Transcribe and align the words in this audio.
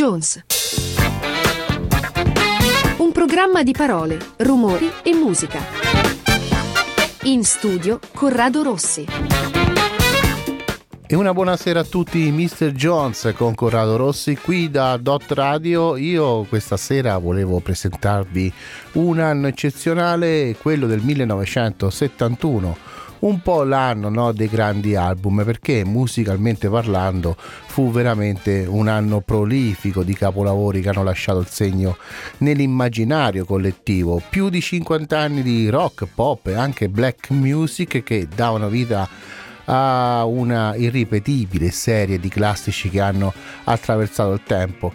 Jones. 0.00 0.42
Un 2.96 3.12
programma 3.12 3.62
di 3.62 3.72
parole, 3.72 4.16
rumori 4.38 4.90
e 5.02 5.12
musica. 5.12 5.60
In 7.24 7.44
studio 7.44 8.00
Corrado 8.14 8.62
Rossi. 8.62 9.04
E 11.06 11.14
una 11.14 11.34
buonasera 11.34 11.80
a 11.80 11.84
tutti, 11.84 12.30
Mr. 12.30 12.70
Jones 12.72 13.34
con 13.36 13.54
Corrado 13.54 13.98
Rossi 13.98 14.38
qui 14.38 14.70
da 14.70 14.96
Dot 14.96 15.30
Radio. 15.32 15.98
Io 15.98 16.44
questa 16.44 16.78
sera 16.78 17.18
volevo 17.18 17.60
presentarvi 17.60 18.50
un 18.92 19.18
anno 19.18 19.48
eccezionale, 19.48 20.56
quello 20.58 20.86
del 20.86 21.02
1971 21.02 22.99
un 23.20 23.40
po' 23.42 23.64
l'anno 23.64 24.08
no, 24.08 24.32
dei 24.32 24.48
grandi 24.48 24.94
album 24.94 25.42
perché 25.44 25.84
musicalmente 25.84 26.68
parlando 26.68 27.36
fu 27.36 27.90
veramente 27.90 28.64
un 28.68 28.88
anno 28.88 29.20
prolifico 29.20 30.02
di 30.02 30.14
capolavori 30.14 30.80
che 30.80 30.88
hanno 30.88 31.02
lasciato 31.02 31.40
il 31.40 31.48
segno 31.48 31.96
nell'immaginario 32.38 33.44
collettivo 33.44 34.22
più 34.28 34.48
di 34.48 34.60
50 34.60 35.18
anni 35.18 35.42
di 35.42 35.68
rock, 35.68 36.06
pop 36.14 36.46
e 36.46 36.54
anche 36.54 36.88
black 36.88 37.30
music 37.30 38.02
che 38.02 38.26
davano 38.34 38.68
vita 38.68 39.08
a 39.66 40.24
una 40.24 40.74
irripetibile 40.74 41.70
serie 41.70 42.18
di 42.18 42.28
classici 42.28 42.88
che 42.90 43.00
hanno 43.00 43.32
attraversato 43.64 44.32
il 44.32 44.42
tempo. 44.44 44.92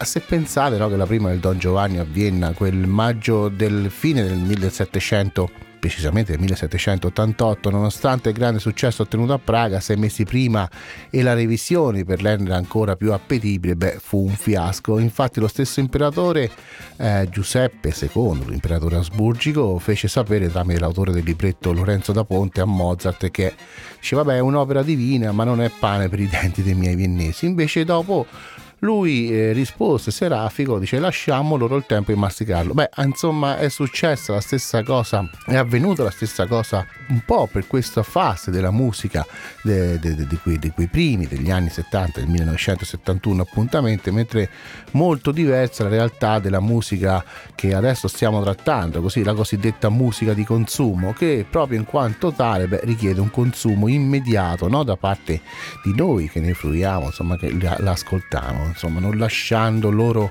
Se 0.00 0.20
pensate 0.20 0.78
no, 0.78 0.88
che 0.88 0.96
la 0.96 1.06
prima 1.06 1.28
del 1.28 1.40
Don 1.40 1.58
Giovanni 1.58 1.98
a 1.98 2.04
Vienna, 2.04 2.52
quel 2.52 2.86
maggio 2.86 3.48
del 3.48 3.90
fine 3.90 4.22
del 4.22 4.38
1700 4.38 5.72
precisamente 5.84 6.32
nel 6.32 6.40
1788, 6.40 7.68
nonostante 7.68 8.30
il 8.30 8.34
grande 8.34 8.58
successo 8.58 9.02
ottenuto 9.02 9.34
a 9.34 9.38
Praga 9.38 9.80
sei 9.80 9.96
mesi 9.96 10.24
prima 10.24 10.66
e 11.10 11.20
la 11.20 11.34
revisione 11.34 12.04
per 12.04 12.22
rendere 12.22 12.56
ancora 12.56 12.96
più 12.96 13.12
appetibile, 13.12 13.76
beh, 13.76 13.98
fu 14.00 14.24
un 14.24 14.34
fiasco. 14.34 14.98
Infatti 14.98 15.40
lo 15.40 15.46
stesso 15.46 15.80
imperatore 15.80 16.50
eh, 16.96 17.28
Giuseppe 17.30 17.94
II, 17.98 18.46
l'imperatore 18.46 18.96
asburgico, 18.96 19.78
fece 19.78 20.08
sapere 20.08 20.50
tramite 20.50 20.80
l'autore 20.80 21.12
del 21.12 21.22
libretto 21.22 21.70
Lorenzo 21.74 22.12
da 22.12 22.24
Ponte 22.24 22.62
a 22.62 22.64
Mozart 22.64 23.30
che 23.30 23.52
dice 24.00 24.16
vabbè 24.16 24.36
è 24.36 24.40
un'opera 24.40 24.82
divina 24.82 25.32
ma 25.32 25.44
non 25.44 25.60
è 25.60 25.70
pane 25.70 26.08
per 26.08 26.20
i 26.20 26.28
denti 26.28 26.62
dei 26.62 26.74
miei 26.74 26.94
viennesi. 26.94 27.44
Invece 27.44 27.84
dopo 27.84 28.24
lui 28.84 29.32
eh, 29.32 29.52
rispose 29.52 30.10
serafico, 30.10 30.78
dice 30.78 30.98
lasciamo 30.98 31.56
loro 31.56 31.76
il 31.76 31.84
tempo 31.86 32.12
di 32.12 32.18
masticarlo. 32.18 32.74
Beh, 32.74 32.90
insomma 32.98 33.56
è 33.56 33.70
successa 33.70 34.34
la 34.34 34.40
stessa 34.40 34.82
cosa, 34.82 35.28
è 35.46 35.56
avvenuta 35.56 36.02
la 36.02 36.10
stessa 36.10 36.46
cosa 36.46 36.86
un 37.08 37.22
po' 37.24 37.48
per 37.50 37.66
questa 37.66 38.02
fase 38.02 38.50
della 38.50 38.70
musica 38.70 39.26
de, 39.62 39.98
quei, 40.42 40.58
di, 40.58 40.70
quei, 40.70 40.88
primi 40.88 41.26
degli 41.26 41.50
anni 41.50 41.70
70, 41.70 42.20
del 42.20 42.28
1971 42.28 43.42
appuntamento, 43.42 44.12
mentre 44.12 44.50
molto 44.92 45.32
diversa 45.32 45.84
la 45.84 45.88
realtà 45.88 46.38
della 46.38 46.60
musica 46.60 47.24
che 47.54 47.74
adesso 47.74 48.06
stiamo 48.06 48.42
trattando, 48.42 49.00
così 49.00 49.22
la 49.22 49.34
cosiddetta 49.34 49.88
musica 49.88 50.34
di 50.34 50.44
consumo, 50.44 51.14
che 51.14 51.46
proprio 51.48 51.78
in 51.78 51.86
quanto 51.86 52.32
tale 52.32 52.68
beh, 52.68 52.80
richiede 52.82 53.20
un 53.20 53.30
consumo 53.30 53.88
immediato 53.88 54.68
no? 54.68 54.82
da 54.82 54.96
parte 54.96 55.40
di 55.82 55.94
noi 55.94 56.28
che 56.28 56.40
ne 56.40 56.52
fruiamo, 56.52 57.06
insomma 57.06 57.38
che 57.38 57.50
l'ascoltiamo 57.78 58.73
insomma, 58.74 59.00
non 59.00 59.16
lasciando 59.16 59.90
loro 59.90 60.30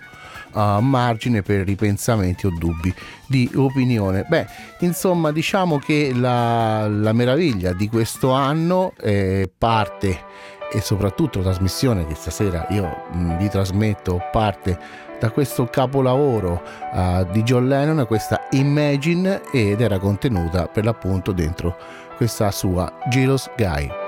uh, 0.53 0.79
margine 0.79 1.41
per 1.41 1.65
ripensamenti 1.65 2.45
o 2.45 2.51
dubbi 2.57 2.93
di 3.25 3.49
opinione. 3.55 4.25
Beh, 4.27 4.45
insomma, 4.79 5.31
diciamo 5.31 5.79
che 5.79 6.11
la, 6.13 6.87
la 6.87 7.13
meraviglia 7.13 7.73
di 7.73 7.87
questo 7.89 8.31
anno 8.31 8.93
eh, 9.01 9.49
parte 9.57 10.51
e 10.71 10.81
soprattutto 10.81 11.39
la 11.39 11.45
trasmissione 11.45 12.07
che 12.07 12.15
stasera 12.15 12.65
io 12.69 13.05
mh, 13.11 13.17
mm, 13.17 13.37
vi 13.37 13.49
trasmetto 13.49 14.19
parte 14.31 14.79
da 15.19 15.29
questo 15.29 15.65
capolavoro 15.65 16.61
uh, 16.91 17.25
di 17.31 17.43
John 17.43 17.67
Lennon, 17.67 18.05
questa 18.07 18.47
Imagine, 18.51 19.41
ed 19.51 19.79
era 19.79 19.97
contenuta 19.97 20.67
per 20.67 20.83
l'appunto 20.83 21.31
dentro 21.31 21.77
questa 22.17 22.51
sua 22.51 22.91
Jealous 23.09 23.49
Guy. 23.55 24.02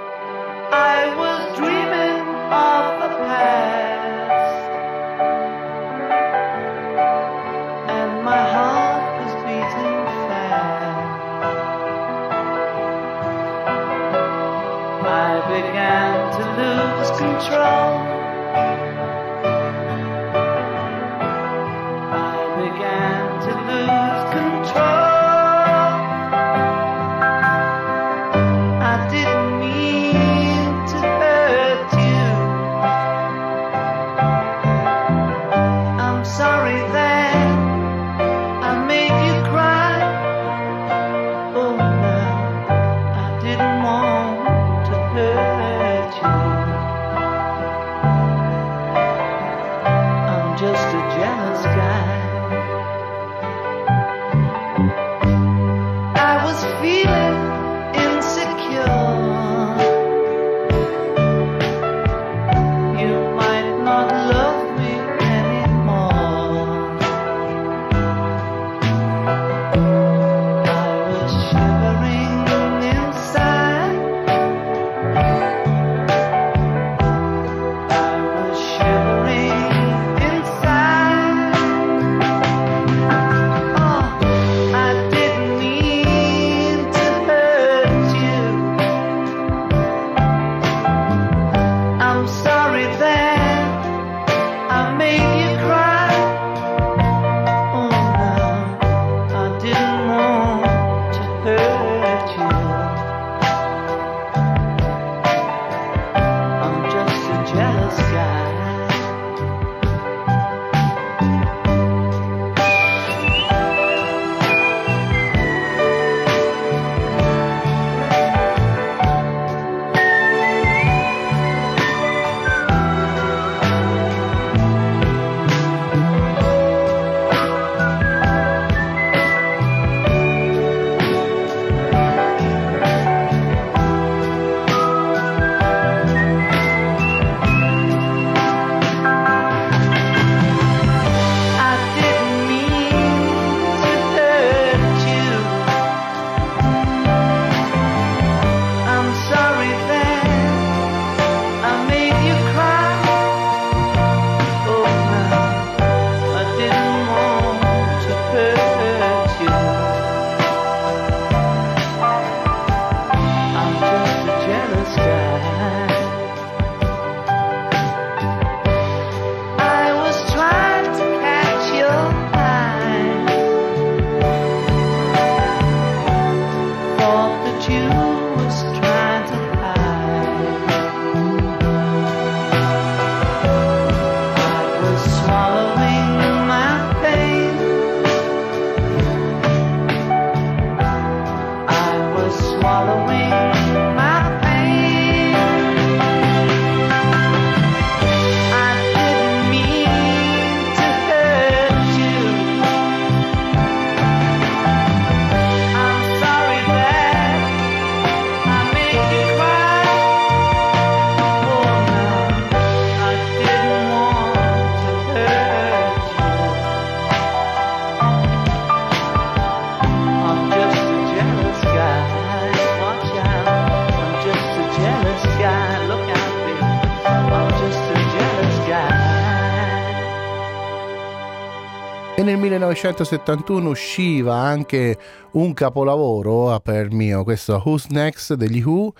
Nel 232.25 232.37
1971 232.37 233.69
usciva 233.69 234.33
anche 234.33 234.97
un 235.33 235.53
capolavoro 235.53 236.59
per 236.59 236.91
mio, 236.91 237.23
questo 237.23 237.61
Who's 237.63 237.85
Next 237.89 238.33
degli 238.33 238.63
Who 238.63 238.93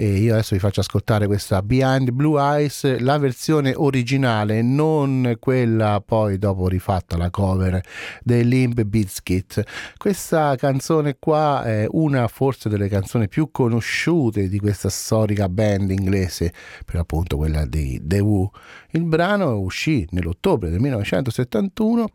e 0.00 0.16
io 0.16 0.32
adesso 0.32 0.54
vi 0.54 0.60
faccio 0.62 0.80
ascoltare 0.80 1.26
questa 1.26 1.60
Behind 1.60 2.10
Blue 2.12 2.40
Eyes, 2.40 3.00
la 3.00 3.18
versione 3.18 3.74
originale, 3.76 4.62
non 4.62 5.36
quella 5.38 6.02
poi 6.02 6.38
dopo 6.38 6.68
rifatta 6.68 7.18
la 7.18 7.28
cover 7.28 7.82
dei 8.22 8.48
Limp 8.48 8.80
Bizkit. 8.84 9.62
Questa 9.98 10.56
canzone 10.56 11.18
qua 11.18 11.64
è 11.64 11.86
una 11.90 12.28
forse 12.28 12.70
delle 12.70 12.88
canzoni 12.88 13.28
più 13.28 13.50
conosciute 13.50 14.48
di 14.48 14.58
questa 14.58 14.88
storica 14.88 15.50
band 15.50 15.90
inglese, 15.90 16.50
per 16.86 16.96
appunto 16.96 17.36
quella 17.36 17.66
di 17.66 18.00
The 18.02 18.20
Who. 18.20 18.52
Il 18.92 19.04
brano 19.04 19.58
uscì 19.58 20.08
nell'ottobre 20.12 20.70
del 20.70 20.80
1971 20.80 22.08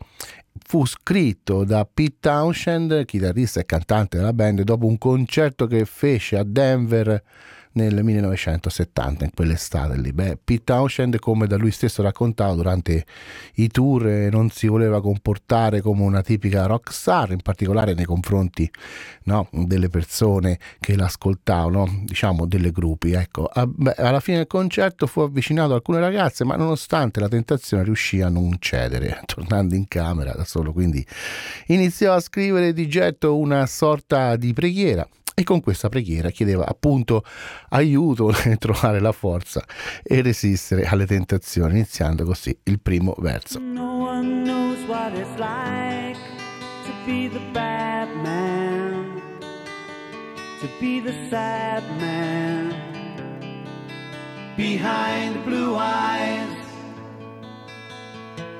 fu 0.65 0.87
scritto 0.87 1.63
da 1.63 1.85
Pete 1.85 2.15
Townshend, 2.19 3.05
chitarrista 3.05 3.59
e 3.59 3.65
cantante 3.65 4.17
della 4.17 4.33
band, 4.33 4.63
dopo 4.63 4.87
un 4.87 4.97
concerto 4.97 5.67
che 5.67 5.85
fece 5.85 6.35
a 6.35 6.43
Denver 6.43 7.21
nel 7.75 8.03
1970, 8.03 9.25
in 9.25 9.31
quell'estate 9.33 9.97
lì. 9.97 10.11
Beh, 10.13 10.37
Pete 10.43 10.63
Townshend, 10.63 11.19
come 11.19 11.47
da 11.47 11.57
lui 11.57 11.71
stesso 11.71 12.01
raccontato 12.01 12.55
durante 12.55 13.05
i 13.55 13.67
tour, 13.67 14.03
non 14.31 14.49
si 14.49 14.67
voleva 14.67 15.01
comportare 15.01 15.81
come 15.81 16.03
una 16.03 16.21
tipica 16.21 16.65
rock 16.65 16.93
star, 16.93 17.31
in 17.31 17.41
particolare 17.41 17.93
nei 17.93 18.05
confronti 18.05 18.69
no, 19.23 19.47
delle 19.51 19.89
persone 19.89 20.59
che 20.79 20.95
l'ascoltavano, 20.95 22.03
diciamo 22.03 22.45
delle 22.45 22.71
gruppi. 22.71 23.11
Ecco. 23.11 23.49
Alla 23.53 24.19
fine 24.19 24.37
del 24.37 24.47
concerto 24.47 25.05
fu 25.07 25.21
avvicinato 25.21 25.73
a 25.73 25.75
alcune 25.75 25.99
ragazze, 25.99 26.45
ma 26.45 26.55
nonostante 26.55 27.19
la 27.19 27.29
tentazione 27.29 27.83
riuscì 27.83 28.21
a 28.21 28.29
non 28.29 28.55
cedere, 28.59 29.21
tornando 29.25 29.75
in 29.75 29.87
camera 29.87 30.31
da 30.33 30.45
solo. 30.45 30.71
Quindi 30.71 31.05
iniziò 31.67 32.13
a 32.13 32.19
scrivere 32.21 32.73
di 32.73 32.87
getto 32.87 33.37
una 33.37 33.65
sorta 33.65 34.37
di 34.37 34.53
preghiera 34.53 35.07
e 35.37 35.43
con 35.43 35.59
questa 35.59 35.89
preghiera 35.89 36.29
chiedeva 36.29 36.65
appunto 36.65 37.23
aiuto 37.69 38.33
nel 38.45 38.57
trovare 38.57 38.99
la 38.99 39.11
forza 39.11 39.63
e 40.01 40.21
resistere 40.21 40.85
alle 40.85 41.05
tentazioni, 41.05 41.73
iniziando 41.73 42.23
così 42.23 42.57
il 42.63 42.79
primo 42.79 43.13
verso. 43.19 43.59
No 43.59 44.07
one 44.07 44.43
knows 44.43 44.79
what 44.87 45.13
it's 45.13 45.37
like 45.37 46.17
to 46.85 46.91
be 47.05 47.29
the 47.29 47.41
bad 47.51 48.07
man, 48.23 49.21
to 50.61 50.67
be 50.79 51.01
the 51.01 51.13
sad 51.29 51.83
man 51.99 52.73
behind 54.55 55.43
blue 55.43 55.75
eyes. 55.75 56.63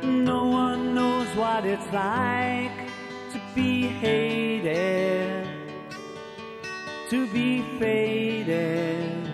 No 0.04 0.44
one 0.44 0.94
knows 0.94 1.28
what 1.36 1.66
it's 1.66 1.90
like 1.94 2.72
to 3.32 3.40
be 3.56 3.88
hated. 3.88 5.45
To 7.10 7.28
be 7.28 7.62
faded 7.78 9.30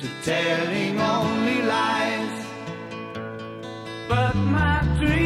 to 0.00 0.08
telling 0.24 1.00
only 1.00 1.62
lies. 1.62 2.46
But 4.08 4.34
my 4.34 4.82
dreams, 4.98 5.25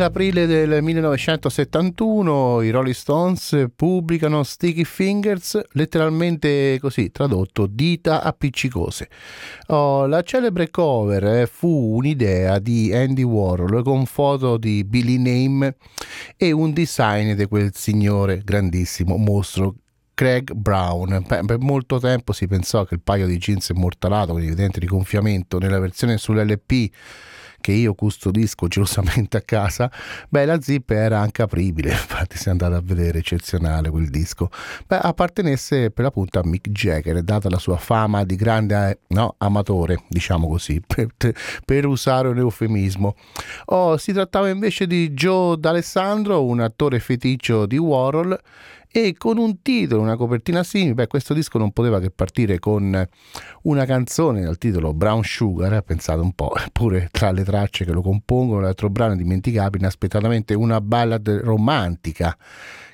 nell'aprile 0.00 0.46
del 0.46 0.82
1971 0.82 2.62
i 2.62 2.70
Rolling 2.70 2.94
Stones 2.94 3.66
pubblicano 3.76 4.42
Sticky 4.44 4.84
Fingers, 4.84 5.60
letteralmente 5.72 6.78
così 6.80 7.10
tradotto 7.10 7.66
dita 7.66 8.22
appiccicose. 8.22 9.10
Oh, 9.66 10.06
la 10.06 10.22
celebre 10.22 10.70
cover 10.70 11.24
eh, 11.24 11.46
fu 11.46 11.96
un'idea 11.96 12.58
di 12.58 12.90
Andy 12.94 13.22
Warhol 13.22 13.82
con 13.82 14.06
foto 14.06 14.56
di 14.56 14.84
Billy 14.84 15.18
Name 15.18 15.76
e 16.34 16.50
un 16.50 16.72
design 16.72 17.32
di 17.32 17.44
quel 17.44 17.72
signore 17.74 18.40
grandissimo 18.42 19.18
mostro 19.18 19.74
Craig 20.14 20.50
Brown. 20.54 21.22
Per 21.26 21.58
molto 21.58 21.98
tempo 21.98 22.32
si 22.32 22.46
pensò 22.46 22.84
che 22.84 22.94
il 22.94 23.02
paio 23.02 23.26
di 23.26 23.36
jeans 23.36 23.68
immortalato 23.68 24.32
con 24.32 24.40
evidente 24.40 24.80
rigonfiamento 24.80 25.58
nella 25.58 25.78
versione 25.78 26.16
sull'LP 26.16 26.90
che 27.60 27.72
io 27.72 27.94
custodisco 27.94 28.66
gelosamente 28.68 29.36
a 29.36 29.42
casa, 29.42 29.90
beh, 30.28 30.44
la 30.44 30.60
zip 30.60 30.90
era 30.90 31.20
anche 31.20 31.42
apribile, 31.42 31.90
infatti 31.92 32.36
si 32.36 32.48
è 32.48 32.50
andato 32.50 32.74
a 32.74 32.82
vedere, 32.82 33.18
eccezionale 33.18 33.90
quel 33.90 34.08
disco. 34.08 34.50
Beh, 34.86 34.98
appartenesse 34.98 35.90
per 35.90 36.04
l'appunto 36.04 36.38
a 36.38 36.42
Mick 36.44 36.70
Jagger, 36.70 37.22
data 37.22 37.48
la 37.48 37.58
sua 37.58 37.76
fama 37.76 38.24
di 38.24 38.36
grande 38.36 39.00
no, 39.08 39.34
amatore, 39.38 40.02
diciamo 40.08 40.48
così, 40.48 40.80
per, 40.84 41.08
per 41.64 41.86
usare 41.86 42.28
un 42.28 42.38
eufemismo. 42.38 43.14
Oh, 43.66 43.96
si 43.96 44.12
trattava 44.12 44.48
invece 44.48 44.86
di 44.86 45.10
Joe 45.12 45.56
D'Alessandro, 45.58 46.44
un 46.44 46.60
attore 46.60 46.98
feticcio 46.98 47.66
di 47.66 47.76
Warhol, 47.76 48.38
e 48.92 49.14
con 49.16 49.38
un 49.38 49.62
titolo, 49.62 50.02
una 50.02 50.16
copertina 50.16 50.62
simile, 50.64 50.94
beh 50.94 51.06
questo 51.06 51.32
disco 51.32 51.58
non 51.58 51.70
poteva 51.70 52.00
che 52.00 52.10
partire 52.10 52.58
con 52.58 53.06
una 53.62 53.84
canzone 53.84 54.42
dal 54.42 54.58
titolo 54.58 54.92
Brown 54.92 55.22
Sugar, 55.22 55.82
pensate 55.82 56.20
un 56.20 56.32
po', 56.32 56.54
eppure 56.58 57.08
tra 57.10 57.30
le 57.30 57.44
tracce 57.44 57.84
che 57.84 57.92
lo 57.92 58.02
compongono 58.02 58.60
l'altro 58.60 58.90
brano 58.90 59.12
indimenticabile, 59.12 59.84
inaspettatamente 59.84 60.54
una 60.54 60.80
ballad 60.80 61.28
romantica 61.44 62.36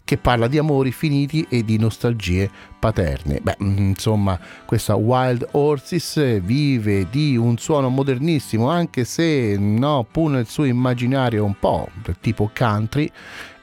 che 0.07 0.19
parla 0.19 0.47
di 0.47 0.57
amori 0.57 0.93
finiti 0.93 1.45
e 1.49 1.65
di 1.65 1.79
nostalgie 1.79 2.49
paterne. 2.79 3.41
Beh, 3.43 3.57
mm, 3.61 3.76
insomma, 3.79 4.38
questa 4.65 4.95
Wild 4.95 5.49
Horses 5.50 6.41
vive 6.43 7.09
di 7.11 7.37
un 7.37 7.59
suono 7.59 7.88
modernissimo, 7.88 8.71
anche 8.71 9.05
se 9.05 9.57
no, 9.59 10.07
pur 10.09 10.31
nel 10.31 10.47
suo 10.47 10.62
immaginario 10.62 11.45
un 11.45 11.59
po' 11.59 11.88
tipo 12.21 12.49
country, 12.55 13.11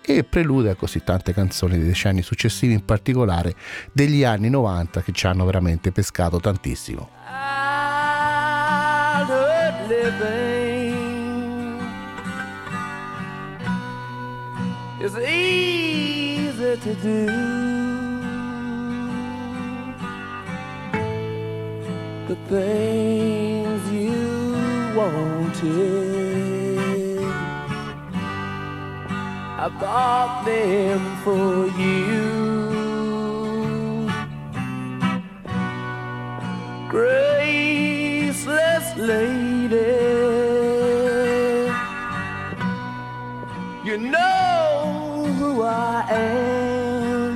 e 0.05 0.23
prelude 0.23 0.71
a 0.71 0.75
così 0.75 1.03
tante 1.03 1.33
canzoni 1.33 1.77
dei 1.77 1.87
decenni 1.87 2.21
successivi, 2.21 2.73
in 2.73 2.85
particolare 2.85 3.55
degli 3.91 4.23
anni 4.23 4.49
90 4.49 5.01
che 5.01 5.11
ci 5.11 5.27
hanno 5.27 5.45
veramente 5.45 5.91
pescato 5.91 6.39
tantissimo. 6.39 7.09
It's 15.05 15.15
easy 15.17 16.77
to 16.77 16.93
do. 17.01 17.25
The 22.29 22.37
things 22.47 23.91
you 23.91 24.55
wanted. 24.95 26.12
I 29.65 29.69
bought 29.69 30.43
them 30.43 30.99
for 31.23 31.67
you. 31.79 32.19
Graceless 36.89 38.87
lady, 38.97 40.01
you 43.85 43.97
know 43.97 45.33
who 45.39 45.61
I 45.61 46.05
am. 46.09 47.35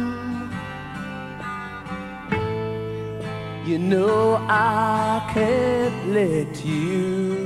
You 3.65 3.77
know 3.79 4.35
I 4.49 5.31
can't 5.33 6.09
let 6.09 6.65
you. 6.65 7.36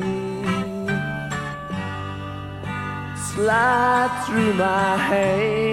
Slide 3.33 4.23
through 4.25 4.53
my 4.53 4.97
hands. 4.97 5.70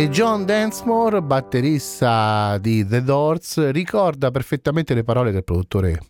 E 0.00 0.08
John 0.08 0.46
Densmore, 0.46 1.20
batterista 1.20 2.56
di 2.56 2.86
The 2.86 3.02
Doors, 3.02 3.70
ricorda 3.70 4.30
perfettamente 4.30 4.94
le 4.94 5.04
parole 5.04 5.30
del 5.30 5.44
produttore 5.44 6.00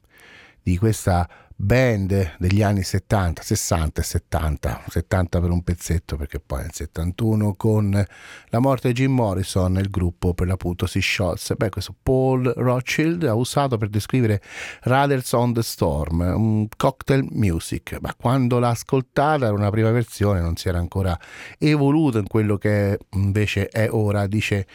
di 0.63 0.79
questa 0.79 1.29
band 1.61 2.37
degli 2.39 2.63
anni 2.63 2.83
70, 2.83 3.43
60 3.43 4.01
e 4.01 4.05
70, 4.05 4.85
70 4.89 5.41
per 5.41 5.51
un 5.51 5.63
pezzetto 5.63 6.17
perché 6.17 6.41
poi 6.41 6.63
nel 6.63 6.73
71 6.73 7.55
con 7.55 8.05
la 8.49 8.59
morte 8.59 8.89
di 8.89 8.95
Jim 8.95 9.13
Morrison 9.13 9.77
il 9.77 9.91
gruppo 9.91 10.33
per 10.33 10.47
l'appunto 10.47 10.87
si 10.87 11.01
sciolse. 11.01 11.57
Beh, 11.57 11.69
questo 11.69 11.95
Paul 12.03 12.51
Rothschild 12.57 13.25
ha 13.25 13.35
usato 13.35 13.77
per 13.77 13.89
descrivere 13.91 14.41
Riders 14.83 15.33
on 15.33 15.53
the 15.53 15.63
Storm, 15.63 16.21
un 16.21 16.67
cocktail 16.75 17.27
music, 17.31 17.99
ma 18.01 18.15
quando 18.19 18.59
l'ha 18.59 18.71
ascoltata 18.71 19.45
era 19.45 19.55
una 19.55 19.71
prima 19.71 19.91
versione, 19.91 20.41
non 20.41 20.57
si 20.57 20.69
era 20.69 20.79
ancora 20.79 21.19
evoluto 21.59 22.19
in 22.19 22.27
quello 22.27 22.57
che 22.57 22.99
invece 23.11 23.69
è 23.69 23.89
ora, 23.91 24.27
dice 24.27 24.67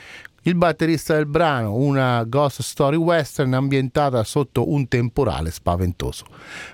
il 0.48 0.56
batterista 0.56 1.16
del 1.16 1.26
brano, 1.26 1.74
una 1.74 2.24
ghost 2.24 2.62
story 2.62 2.98
western 2.98 3.54
ambientata 3.54 4.24
sotto 4.24 4.70
un 4.70 4.88
temporale 4.88 5.50
spaventoso. 5.50 6.26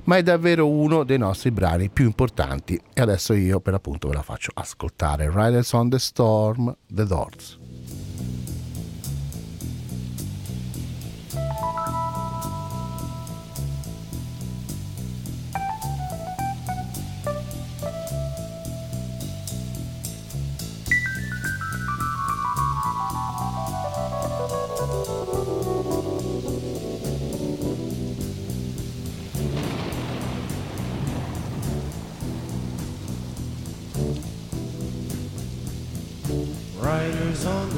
Ma 0.03 0.17
è 0.17 0.23
davvero 0.23 0.67
uno 0.67 1.03
dei 1.05 1.17
nostri 1.17 1.51
brani 1.51 1.89
più 1.89 2.05
importanti 2.05 2.79
e 2.93 3.01
adesso 3.01 3.33
io 3.33 3.61
per 3.61 3.73
appunto 3.73 4.09
ve 4.09 4.15
la 4.15 4.23
faccio 4.23 4.51
ascoltare. 4.53 5.31
Riders 5.33 5.71
on 5.71 5.89
the 5.89 5.99
Storm, 5.99 6.75
The 6.85 7.05
Doors. 7.05 7.60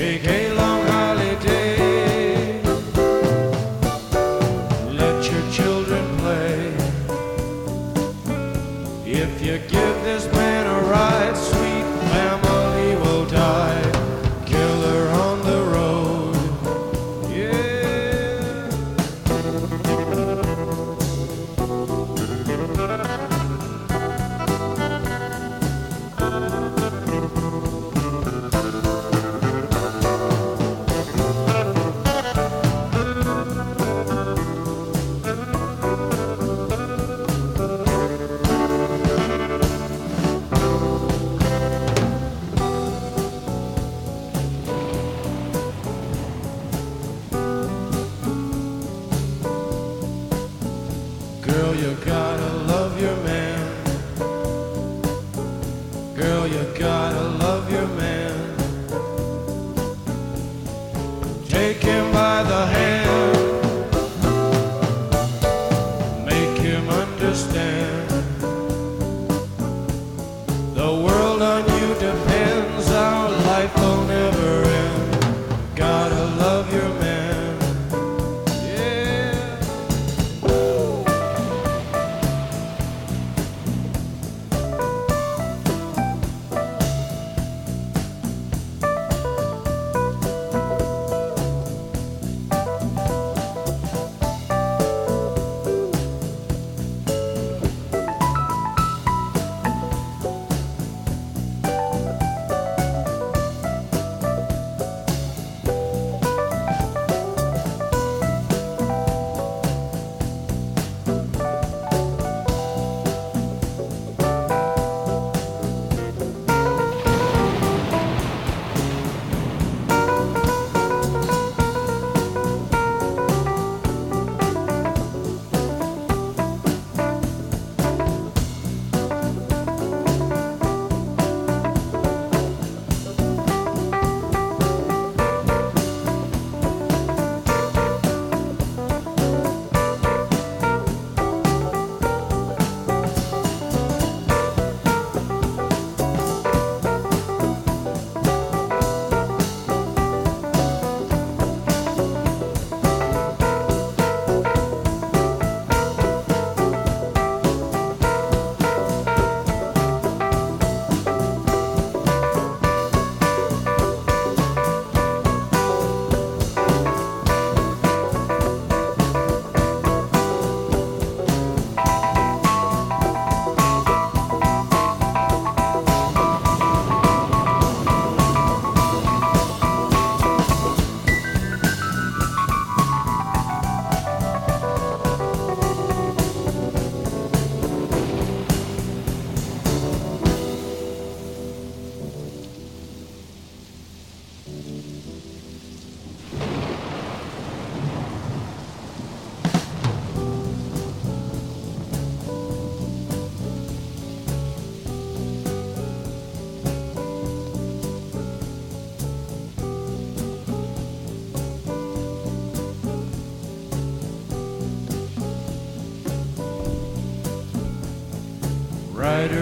KK 0.00 0.49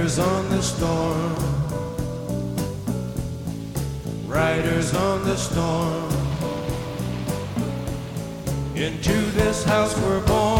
Riders 0.08 0.26
on 0.26 0.48
the 0.48 0.62
storm. 0.62 1.34
Riders 4.26 4.94
on 4.94 5.22
the 5.24 5.36
storm. 5.36 6.10
Into 8.74 9.20
this 9.32 9.64
house 9.64 9.94
we're 9.98 10.26
born. 10.26 10.57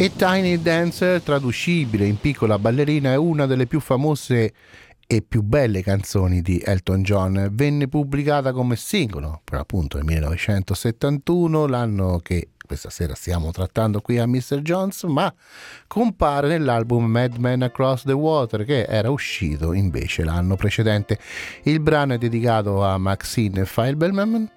E 0.00 0.16
Tiny 0.16 0.62
Dancer, 0.62 1.20
traducibile 1.20 2.06
in 2.06 2.18
piccola 2.18 2.58
ballerina, 2.58 3.12
è 3.12 3.16
una 3.16 3.44
delle 3.44 3.66
più 3.66 3.80
famose 3.80 4.54
e 5.06 5.20
più 5.20 5.42
belle 5.42 5.82
canzoni 5.82 6.40
di 6.40 6.58
Elton 6.58 7.02
John. 7.02 7.50
Venne 7.52 7.86
pubblicata 7.86 8.52
come 8.52 8.76
singolo, 8.76 9.42
per 9.44 9.58
appunto 9.58 9.98
nel 9.98 10.06
1971, 10.06 11.66
l'anno 11.66 12.18
che 12.20 12.48
questa 12.64 12.88
sera 12.88 13.14
stiamo 13.14 13.50
trattando 13.50 14.00
qui 14.00 14.16
a 14.16 14.26
Mr. 14.26 14.62
Jones, 14.62 15.02
ma 15.02 15.30
compare 15.86 16.48
nell'album 16.48 17.04
Mad 17.04 17.36
Men 17.36 17.64
Across 17.64 18.04
the 18.04 18.12
Water 18.12 18.64
che 18.64 18.84
era 18.84 19.10
uscito 19.10 19.74
invece 19.74 20.24
l'anno 20.24 20.56
precedente. 20.56 21.18
Il 21.64 21.80
brano 21.80 22.14
è 22.14 22.16
dedicato 22.16 22.82
a 22.82 22.96
Maxine 22.96 23.66
Feilbelman, 23.66 24.50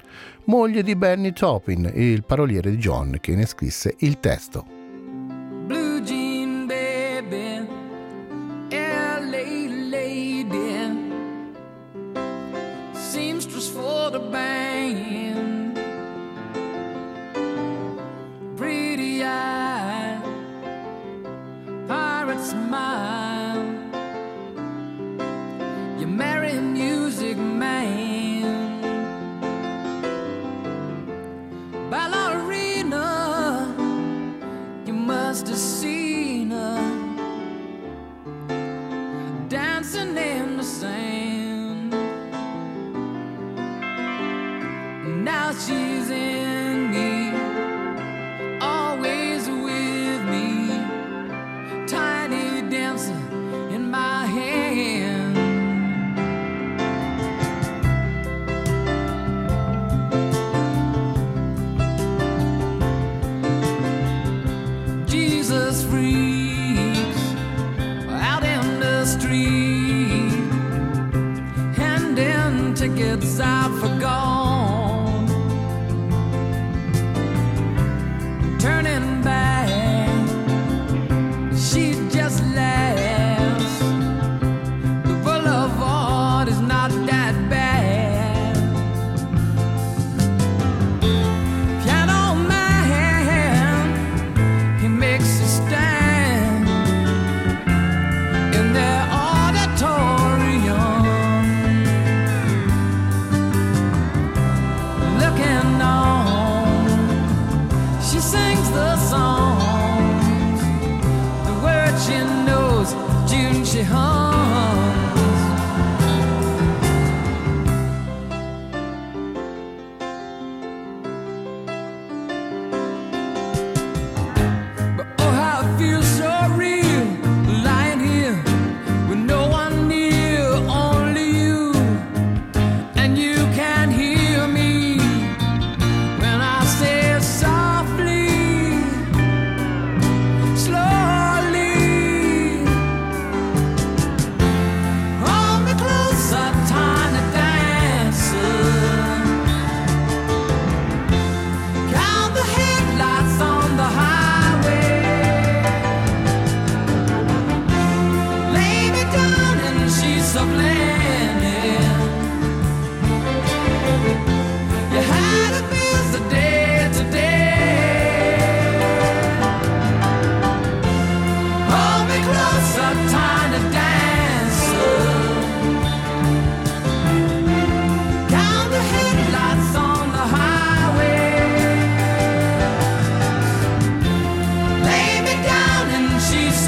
moglie 0.45 0.84
di 0.84 0.95
Bernie 0.95 1.34
Taupin, 1.34 1.91
il 1.95 2.23
paroliere 2.23 2.69
di 2.69 2.77
John 2.77 3.17
che 3.19 3.36
ne 3.36 3.45
scrisse 3.45 3.95
il 3.97 4.21
testo. 4.21 4.83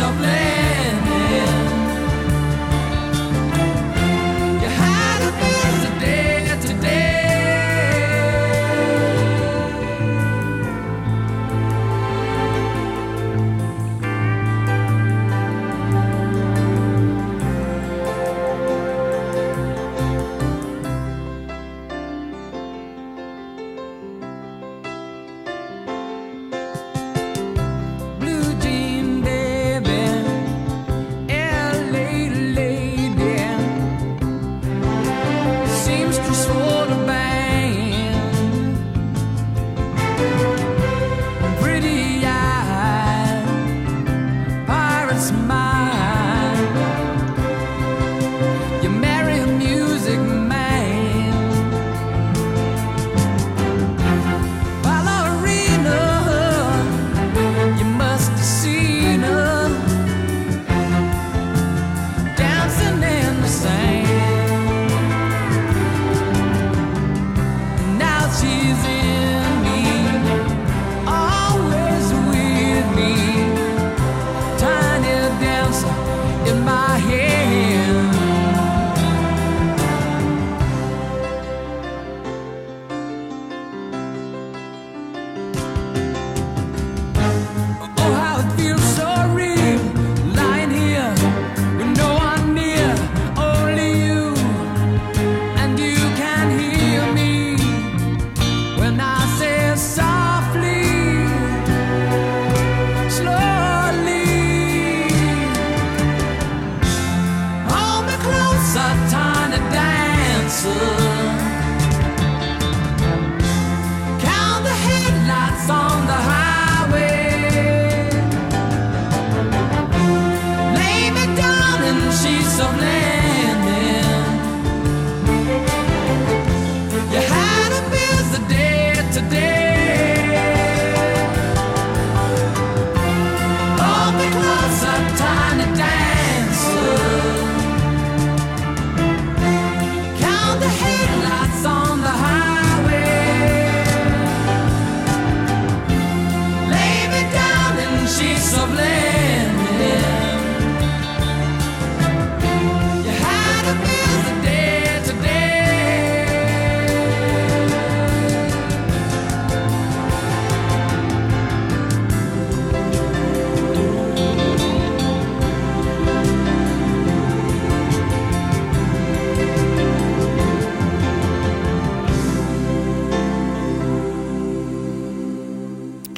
of 0.06 0.18
blame. 0.20 0.65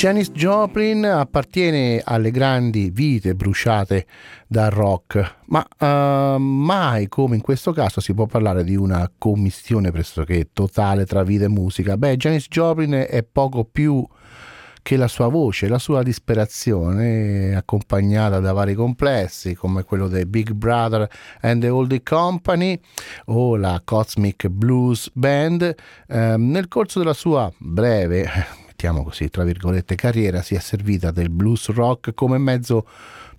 Janis 0.07 0.31
Joplin 0.31 1.03
appartiene 1.03 2.01
alle 2.01 2.31
grandi 2.31 2.89
vite 2.91 3.35
bruciate 3.35 4.05
dal 4.47 4.69
rock, 4.69 5.35
ma 5.47 5.67
uh, 5.79 6.39
mai 6.39 7.09
come 7.09 7.35
in 7.35 7.41
questo 7.41 7.73
caso 7.73 7.99
si 7.99 8.13
può 8.13 8.25
parlare 8.25 8.63
di 8.63 8.77
una 8.77 9.11
commistione 9.17 9.91
pressoché 9.91 10.51
totale 10.53 11.05
tra 11.05 11.23
vita 11.23 11.43
e 11.43 11.49
musica. 11.49 11.97
Beh, 11.97 12.15
Janis 12.15 12.47
Joplin 12.47 13.05
è 13.05 13.21
poco 13.29 13.65
più 13.65 14.07
che 14.81 14.95
la 14.95 15.09
sua 15.09 15.27
voce, 15.27 15.67
la 15.67 15.77
sua 15.77 16.03
disperazione, 16.03 17.53
accompagnata 17.53 18.39
da 18.39 18.53
vari 18.53 18.75
complessi 18.75 19.55
come 19.55 19.83
quello 19.83 20.07
dei 20.07 20.25
Big 20.25 20.53
Brother 20.53 21.05
and 21.41 21.59
the 21.59 21.67
Oldie 21.67 22.01
Company 22.01 22.79
o 23.25 23.57
la 23.57 23.81
Cosmic 23.83 24.47
Blues 24.47 25.09
Band, 25.11 25.75
eh, 26.07 26.35
nel 26.37 26.69
corso 26.69 26.99
della 26.99 27.11
sua 27.11 27.51
breve 27.57 28.65
mettiamo 28.77 29.03
così, 29.03 29.29
tra 29.31 29.43
virgolette, 29.43 29.95
carriera 29.95 30.43
si 30.43 30.53
è 30.53 30.59
servita 30.59 31.09
del 31.09 31.31
blues 31.31 31.69
rock 31.69 32.13
come 32.13 32.37
mezzo 32.37 32.85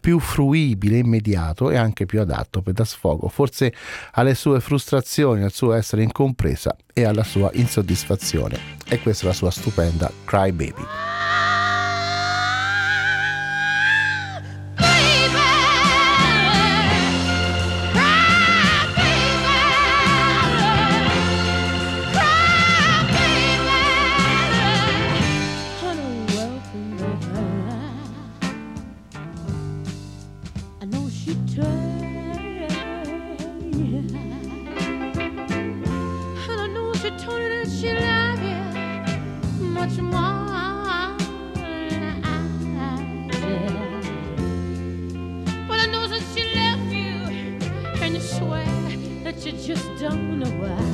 più 0.01 0.19
fruibile, 0.19 0.99
immediato 0.99 1.71
e 1.71 1.77
anche 1.77 2.07
più 2.07 2.21
adatto 2.21 2.61
per 2.61 2.73
dar 2.73 2.87
sfogo 2.87 3.29
forse 3.29 3.73
alle 4.13 4.35
sue 4.35 4.59
frustrazioni, 4.59 5.45
al 5.45 5.53
suo 5.53 5.75
essere 5.75 6.03
incompresa 6.03 6.77
e 6.93 7.05
alla 7.05 7.23
sua 7.23 7.51
insoddisfazione. 7.53 8.59
E 8.89 9.01
questa 9.01 9.25
è 9.25 9.29
la 9.29 9.35
sua 9.35 9.53
stupenda 9.53 10.11
Cry 10.25 10.51
Baby. 10.51 10.85
Just 49.69 49.99
don't 49.99 50.39
know 50.39 50.49
why. 50.53 50.88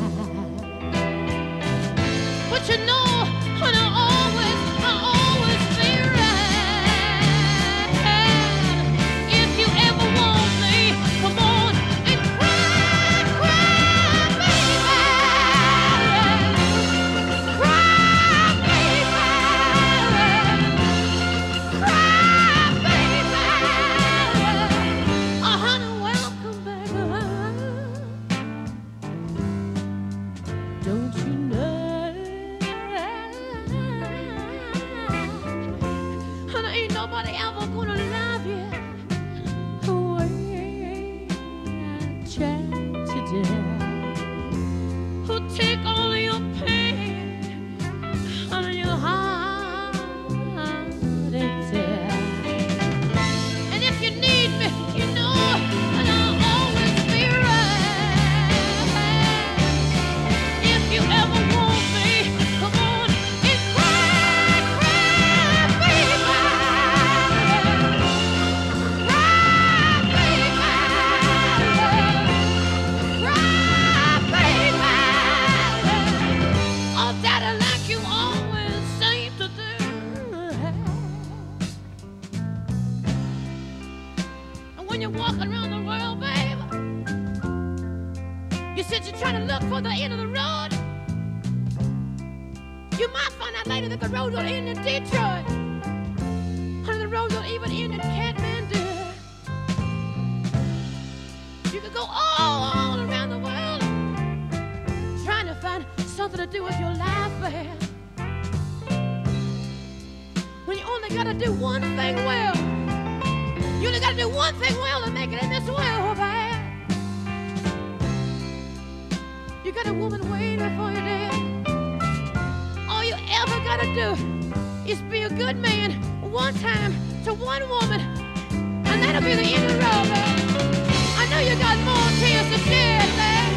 I 131.16 131.26
know 131.30 131.40
you 131.40 131.56
got 131.56 131.78
more 131.84 132.10
tears 132.20 132.46
to 132.52 132.58
shed, 132.68 133.08
babe. 133.16 133.56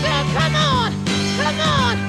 So 0.00 0.08
come 0.32 0.56
on, 0.56 0.92
come 1.36 1.60
on, 1.60 2.07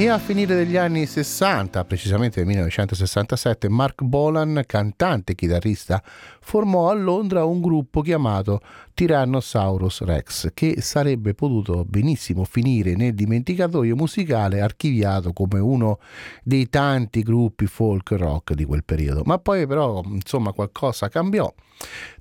E 0.00 0.08
a 0.08 0.18
finire 0.18 0.54
degli 0.54 0.78
anni 0.78 1.04
60, 1.04 1.84
precisamente 1.84 2.38
nel 2.38 2.46
1967, 2.48 3.68
Mark 3.68 4.02
Bolan, 4.02 4.62
cantante 4.66 5.32
e 5.32 5.34
chitarrista, 5.34 6.02
formò 6.40 6.88
a 6.88 6.94
Londra 6.94 7.44
un 7.44 7.60
gruppo 7.60 8.00
chiamato 8.00 8.62
Tyrannosaurus 8.94 10.00
Rex, 10.04 10.52
che 10.54 10.80
sarebbe 10.80 11.34
potuto 11.34 11.84
benissimo 11.84 12.44
finire 12.44 12.96
nel 12.96 13.14
dimenticatoio 13.14 13.94
musicale 13.94 14.62
archiviato 14.62 15.34
come 15.34 15.58
uno 15.58 15.98
dei 16.42 16.70
tanti 16.70 17.20
gruppi 17.20 17.66
folk 17.66 18.12
rock 18.12 18.54
di 18.54 18.64
quel 18.64 18.84
periodo. 18.84 19.20
Ma 19.26 19.38
poi 19.38 19.66
però, 19.66 20.02
insomma, 20.06 20.52
qualcosa 20.52 21.10
cambiò 21.10 21.52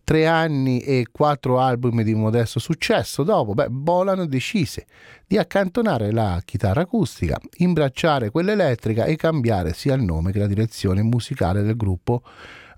tre 0.10 0.26
anni 0.26 0.80
e 0.80 1.06
quattro 1.12 1.60
album 1.60 2.02
di 2.02 2.16
modesto 2.16 2.58
successo 2.58 3.22
dopo, 3.22 3.54
beh, 3.54 3.70
Bolan 3.70 4.28
decise 4.28 4.88
di 5.28 5.38
accantonare 5.38 6.12
la 6.12 6.42
chitarra 6.44 6.82
acustica, 6.82 7.40
imbracciare 7.58 8.32
quella 8.32 8.54
elettrica 8.54 9.04
e 9.04 9.16
cambiare 9.16 9.72
sia 9.74 9.94
il 9.94 10.02
nome 10.02 10.32
che 10.32 10.40
la 10.40 10.48
direzione 10.48 11.04
musicale 11.04 11.62
del 11.62 11.76
gruppo 11.76 12.24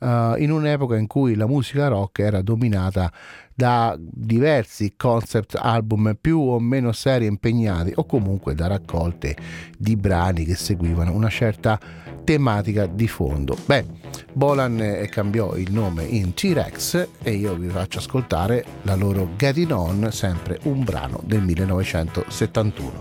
Uh, 0.02 0.34
in 0.38 0.50
un'epoca 0.50 0.98
in 0.98 1.06
cui 1.06 1.36
la 1.36 1.46
musica 1.46 1.88
rock 1.88 2.22
era 2.22 2.42
dominata 2.42 3.14
da 3.54 3.96
diversi 4.00 4.96
concept 4.98 5.56
album 5.56 6.18
più 6.20 6.40
o 6.40 6.60
meno 6.60 6.92
serie 6.92 7.28
impegnati 7.28 7.92
o 7.94 8.08
comunque 8.08 8.56
da 8.56 8.66
raccolte 8.66 9.38
di 9.78 9.96
brani 9.96 10.44
che 10.44 10.56
seguivano 10.56 11.14
una 11.14 11.30
certa 11.30 11.80
tematica 12.24 12.86
di 12.86 13.08
fondo. 13.08 13.58
Beh, 13.66 13.86
Bolan 14.34 15.08
cambiò 15.10 15.56
il 15.56 15.72
nome 15.72 16.04
in 16.04 16.34
T-Rex 16.34 17.08
e 17.22 17.32
io 17.32 17.56
vi 17.56 17.70
faccio 17.70 18.00
ascoltare 18.00 18.66
la 18.84 18.96
loro 18.96 19.30
Getting 19.36 19.72
On, 19.72 20.10
sempre 20.12 20.60
un 20.64 20.84
brano 20.84 21.22
del 21.24 21.42
1971. 21.42 23.00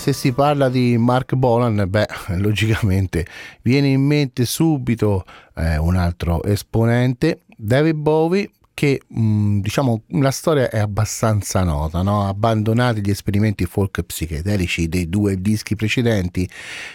se 0.00 0.14
si 0.14 0.32
parla 0.32 0.70
di 0.70 0.96
Mark 0.96 1.34
Bolan, 1.34 1.84
beh, 1.86 2.06
logicamente 2.40 3.26
viene 3.60 3.88
in 3.88 4.00
mente 4.00 4.46
subito 4.46 5.26
eh, 5.54 5.76
un 5.76 5.94
altro 5.94 6.42
esponente, 6.42 7.42
David 7.54 7.96
Bowie, 7.96 8.50
che 8.72 9.02
mm, 9.14 9.60
diciamo 9.60 10.04
la 10.12 10.30
storia 10.30 10.70
è 10.70 10.78
abbastanza 10.78 11.64
nota, 11.64 12.00
no? 12.00 12.26
abbandonati 12.26 13.02
gli 13.02 13.10
esperimenti 13.10 13.66
folk 13.66 14.00
psichedelici 14.00 14.88
dei 14.88 15.06
due 15.10 15.38
dischi 15.38 15.76
precedenti, 15.76 16.48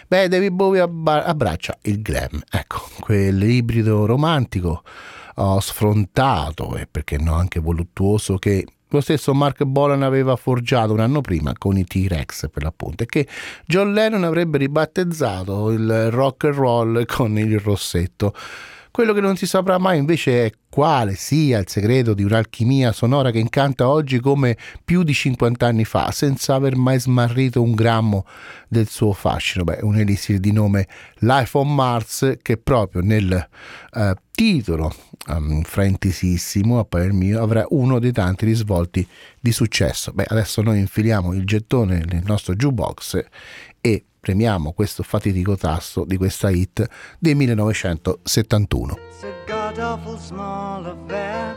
beh 0.07 0.27
David 0.27 0.53
Bowie 0.53 0.81
abbra- 0.81 1.25
abbraccia 1.25 1.77
il 1.83 2.01
glam, 2.01 2.41
ecco, 2.49 2.89
quell'ibrido 3.01 4.07
romantico 4.07 4.81
oh, 5.35 5.59
sfrontato 5.59 6.75
e 6.75 6.87
perché 6.87 7.19
no 7.19 7.35
anche 7.35 7.59
voluttuoso 7.59 8.37
che 8.37 8.65
lo 8.95 9.01
stesso 9.01 9.33
Mark 9.33 9.63
Bolan 9.63 10.03
aveva 10.03 10.35
forgiato 10.35 10.93
un 10.93 11.01
anno 11.01 11.21
prima 11.21 11.53
con 11.57 11.77
i 11.77 11.83
T-Rex 11.83 12.49
per 12.49 12.63
l'appunto 12.63 13.03
e 13.03 13.05
che 13.05 13.27
John 13.65 13.93
Lennon 13.93 14.23
avrebbe 14.23 14.57
ribattezzato 14.57 15.71
il 15.71 16.11
rock 16.11 16.45
and 16.45 16.53
roll 16.53 17.05
con 17.05 17.37
il 17.37 17.59
rossetto. 17.59 18.33
Quello 18.95 19.11
che 19.11 19.19
non 19.19 19.35
si 19.35 19.45
saprà 19.45 19.77
mai 19.77 19.97
invece 19.97 20.45
è 20.45 20.51
quale 20.69 21.15
sia 21.15 21.59
il 21.59 21.67
segreto 21.67 22.13
di 22.13 22.23
un'alchimia 22.23 22.93
sonora 22.93 23.29
che 23.29 23.39
incanta 23.39 23.89
oggi 23.89 24.21
come 24.21 24.57
più 24.85 25.03
di 25.03 25.13
50 25.13 25.67
anni 25.67 25.83
fa, 25.83 26.11
senza 26.11 26.53
aver 26.53 26.77
mai 26.77 26.97
smarrito 26.97 27.61
un 27.61 27.73
grammo 27.73 28.25
del 28.69 28.87
suo 28.87 29.11
fascino. 29.11 29.65
Beh, 29.65 29.79
un 29.81 29.97
elixir 29.97 30.39
di 30.39 30.53
nome 30.53 30.87
Life 31.19 31.57
on 31.57 31.75
Mars 31.75 32.37
che 32.41 32.55
proprio 32.55 33.01
nel 33.01 33.33
eh, 33.91 34.15
titolo 34.31 34.95
um, 35.27 35.61
fraintisissimo, 35.63 36.79
a 36.79 36.85
parer 36.85 37.11
mio, 37.11 37.43
avrà 37.43 37.65
uno 37.71 37.99
dei 37.99 38.13
tanti 38.13 38.45
risvolti 38.45 39.05
di 39.37 39.51
successo. 39.51 40.13
Beh, 40.13 40.27
adesso 40.29 40.61
noi 40.61 40.79
infiliamo 40.79 41.33
il 41.33 41.43
gettone 41.43 42.01
nel 42.07 42.23
nostro 42.23 42.55
jukebox 42.55 43.25
e 43.81 44.05
premiamo 44.25 44.71
questo 44.71 45.03
fatidico 45.03 45.55
tasto 45.55 46.03
di 46.03 46.17
questa 46.17 46.49
hit 46.49 46.83
del 47.19 47.35
1971. 47.35 48.97
It's 49.11 49.23
a 49.23 49.31
god 49.45 49.77
awful 49.77 50.17
small 50.17 50.87
affair 50.87 51.55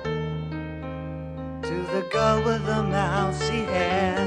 to 1.62 1.86
the 1.92 2.06
girl 2.10 2.42
with 2.44 2.62
the 2.66 2.82
mousy 2.82 3.64
hair. 3.72 4.22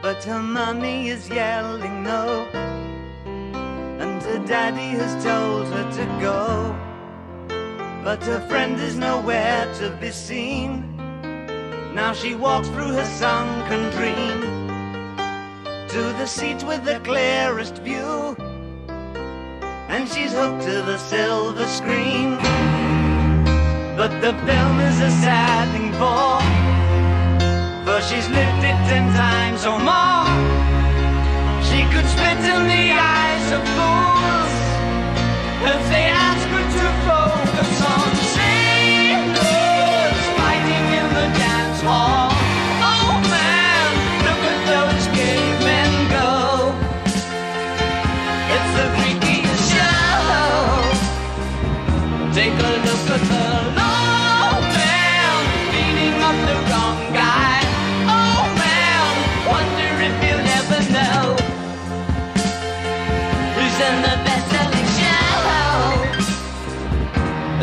But 0.00 0.24
her 0.24 0.40
mommy 0.40 1.10
is 1.10 1.28
yelling 1.28 2.02
no, 2.02 2.46
and 2.54 4.22
her 4.22 4.42
daddy 4.46 4.96
has 4.96 5.22
told 5.22 5.68
her 5.68 5.84
to 5.96 6.06
go. 6.18 6.74
But 8.02 8.24
her 8.24 8.40
friend 8.48 8.80
is 8.80 8.96
nowhere 8.96 9.70
to 9.78 9.90
be 10.00 10.10
seen. 10.10 10.96
Now 11.94 12.14
she 12.14 12.34
walks 12.34 12.68
through 12.68 12.94
her 12.94 13.04
sunken 13.04 13.90
dream 13.90 14.63
to 15.94 16.12
the 16.18 16.26
seat 16.26 16.60
with 16.64 16.84
the 16.84 16.98
clearest 17.04 17.78
view 17.78 18.34
and 19.94 20.08
she's 20.08 20.32
hooked 20.32 20.64
to 20.64 20.82
the 20.82 20.98
silver 20.98 21.68
screen. 21.68 22.34
But 23.96 24.10
the 24.20 24.32
film 24.44 24.80
is 24.80 24.98
a 25.00 25.10
sad 25.22 25.70
thing 25.70 25.92
for, 26.00 26.42
for 27.86 28.00
she's 28.08 28.28
lived 28.28 28.64
it 28.70 28.78
ten 28.90 29.06
times 29.14 29.62
or 29.70 29.78
more. 29.78 30.26
She 31.68 31.80
could 31.92 32.08
spit 32.14 32.42
in 32.54 32.62
the 32.74 32.86
eyes 33.14 33.46
of 33.56 33.62
fools 33.76 34.54
if 35.74 35.82
they 35.92 36.23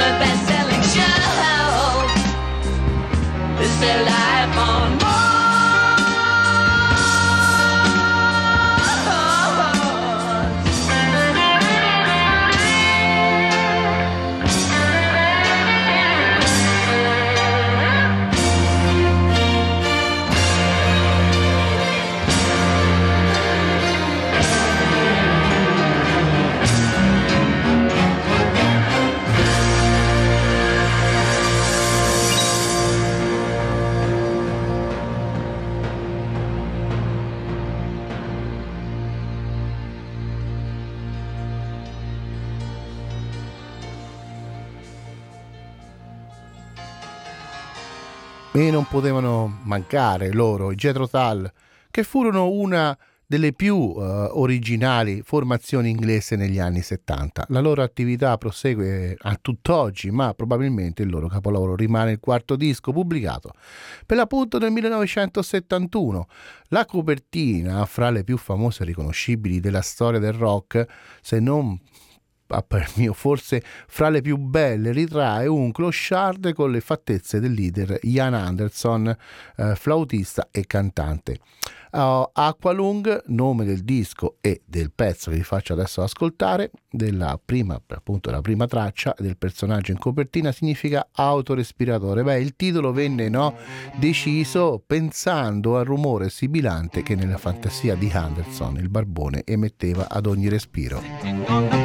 the 0.00 0.10
best-selling 0.18 0.84
show. 0.94 1.16
Is 3.62 3.80
their 3.80 4.02
life 4.04 4.56
on 4.56 4.99
E 48.60 48.70
non 48.70 48.84
potevano 48.84 49.60
mancare 49.62 50.34
loro, 50.34 50.70
i 50.70 50.74
Jethro 50.74 51.08
Tull, 51.08 51.50
che 51.90 52.02
furono 52.02 52.50
una 52.50 52.94
delle 53.26 53.54
più 53.54 53.94
eh, 53.96 54.02
originali 54.02 55.22
formazioni 55.24 55.88
inglese 55.88 56.36
negli 56.36 56.58
anni 56.58 56.82
70. 56.82 57.46
La 57.48 57.60
loro 57.60 57.82
attività 57.82 58.36
prosegue 58.36 59.16
a 59.18 59.38
tutt'oggi, 59.40 60.10
ma 60.10 60.34
probabilmente 60.34 61.02
il 61.02 61.08
loro 61.08 61.26
capolavoro 61.28 61.74
rimane 61.74 62.10
il 62.10 62.20
quarto 62.20 62.54
disco 62.54 62.92
pubblicato 62.92 63.54
per 64.04 64.18
l'appunto 64.18 64.58
nel 64.58 64.72
1971. 64.72 66.26
La 66.68 66.84
copertina, 66.84 67.86
fra 67.86 68.10
le 68.10 68.24
più 68.24 68.36
famose 68.36 68.82
e 68.82 68.86
riconoscibili 68.86 69.60
della 69.60 69.80
storia 69.80 70.18
del 70.18 70.34
rock, 70.34 70.86
se 71.22 71.40
non 71.40 71.80
a 72.50 72.62
parer 72.62 72.90
mio 72.96 73.12
forse 73.12 73.62
fra 73.86 74.08
le 74.08 74.20
più 74.20 74.36
belle, 74.36 74.92
ritrae 74.92 75.46
un 75.46 75.72
clochard 75.72 76.52
con 76.52 76.70
le 76.70 76.80
fattezze 76.80 77.40
del 77.40 77.52
leader 77.52 77.98
Ian 78.02 78.34
Anderson, 78.34 79.16
eh, 79.56 79.74
flautista 79.76 80.48
e 80.50 80.66
cantante. 80.66 81.38
Uh, 81.92 82.24
Aqualung, 82.32 83.24
nome 83.26 83.64
del 83.64 83.82
disco 83.82 84.36
e 84.40 84.62
del 84.64 84.92
pezzo 84.92 85.30
che 85.30 85.38
vi 85.38 85.42
faccio 85.42 85.72
adesso 85.72 86.02
ascoltare, 86.02 86.70
della 86.88 87.38
prima, 87.44 87.80
appunto, 87.88 88.30
la 88.30 88.40
prima 88.40 88.66
traccia 88.66 89.12
del 89.18 89.36
personaggio 89.36 89.90
in 89.90 89.98
copertina 89.98 90.52
significa 90.52 91.08
autorespiratore. 91.10 92.22
Beh, 92.22 92.40
il 92.40 92.54
titolo 92.54 92.92
venne 92.92 93.28
no, 93.28 93.56
deciso 93.96 94.80
pensando 94.86 95.78
al 95.78 95.84
rumore 95.84 96.30
sibilante 96.30 97.02
che 97.02 97.16
nella 97.16 97.38
fantasia 97.38 97.96
di 97.96 98.08
Anderson 98.12 98.76
il 98.76 98.88
barbone 98.88 99.42
emetteva 99.44 100.08
ad 100.08 100.26
ogni 100.26 100.48
respiro. 100.48 101.79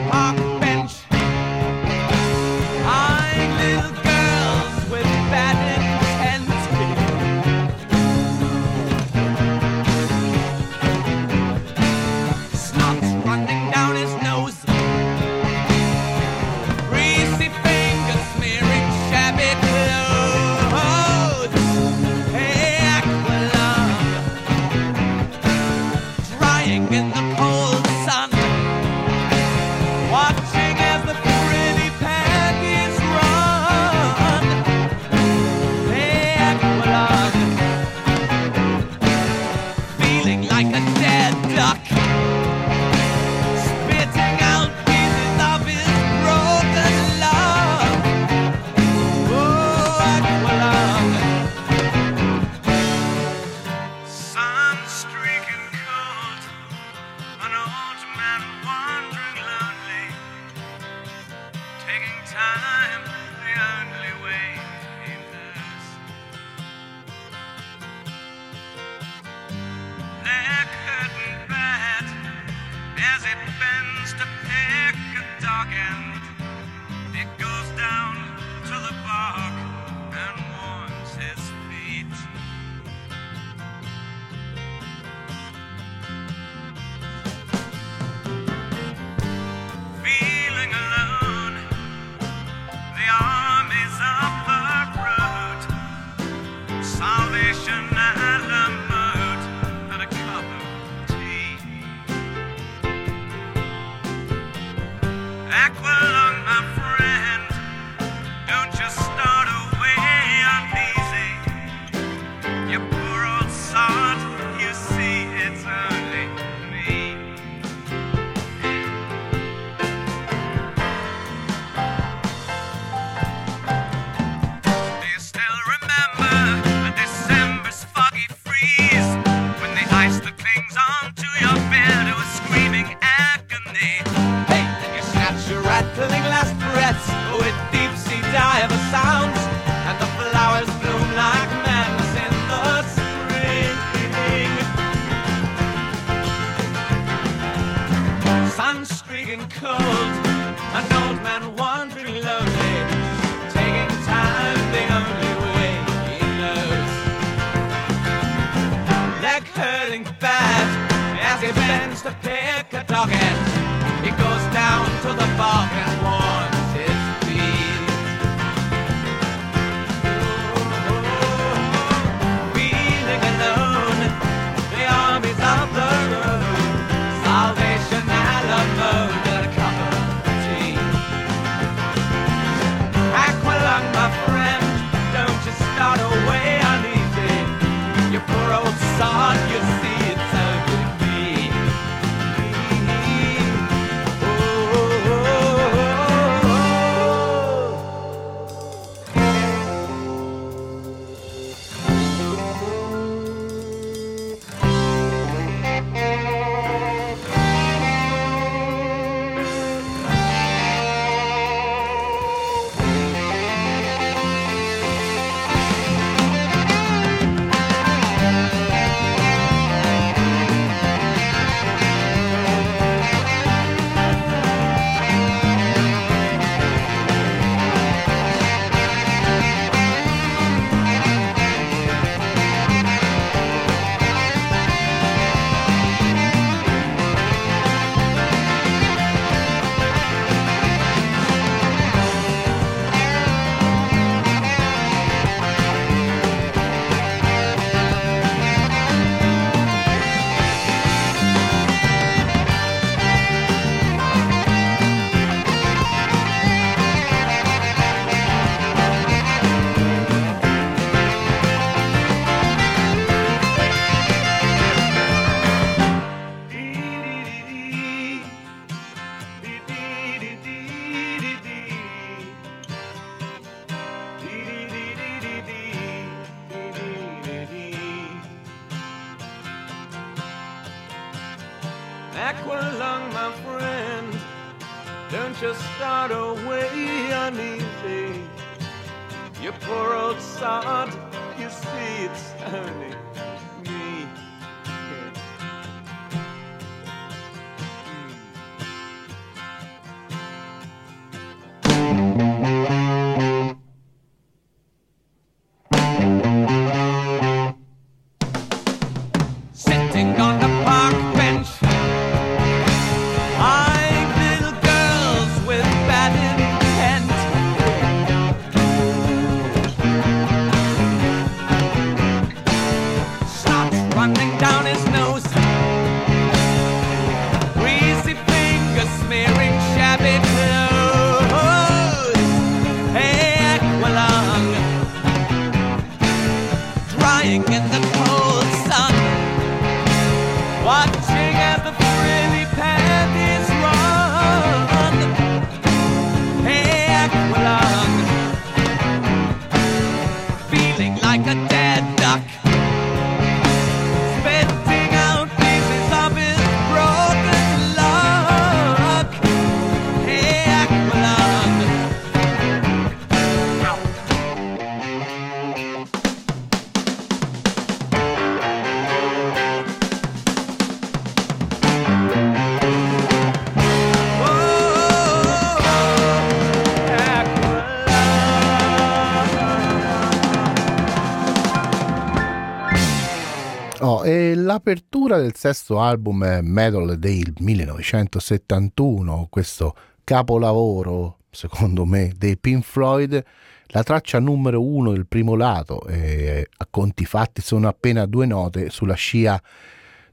Del 385.25 385.35
sesto 385.35 385.79
album 385.79 386.39
Metal 386.43 386.97
del 386.99 387.33
1971, 387.39 389.27
questo 389.29 389.75
capolavoro, 390.03 391.17
secondo 391.31 391.83
me, 391.83 392.13
dei 392.15 392.37
Pink 392.37 392.63
Floyd, 392.63 393.23
la 393.67 393.83
traccia 393.83 394.19
numero 394.19 394.63
uno 394.63 394.91
del 394.91 395.07
primo 395.07 395.35
lato, 395.35 395.85
e 395.87 396.47
a 396.55 396.67
conti 396.69 397.05
fatti 397.05 397.41
sono 397.41 397.67
appena 397.67 398.05
due 398.05 398.27
note 398.27 398.69
sulla 398.69 398.93
scia 398.93 399.41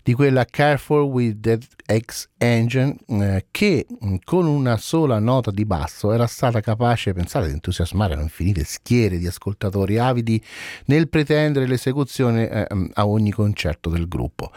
di 0.02 0.14
quella 0.14 0.44
Careful 0.44 1.04
with 1.04 1.40
That 1.40 1.64
X 1.86 2.28
Engine 2.36 2.96
eh, 3.06 3.46
che 3.50 3.86
mh, 3.88 4.16
con 4.24 4.46
una 4.46 4.76
sola 4.76 5.20
nota 5.20 5.50
di 5.52 5.64
basso 5.64 6.12
era 6.12 6.26
stata 6.26 6.60
capace, 6.60 7.12
pensate, 7.12 7.46
di 7.46 7.52
entusiasmare 7.52 8.14
infinite 8.14 8.64
schiere 8.64 9.18
di 9.18 9.26
ascoltatori 9.28 9.98
avidi 9.98 10.42
nel 10.86 11.08
pretendere 11.08 11.66
l'esecuzione 11.66 12.48
eh, 12.48 12.74
mh, 12.74 12.90
a 12.94 13.06
ogni 13.06 13.30
concerto 13.30 13.90
del 13.90 14.08
gruppo. 14.08 14.50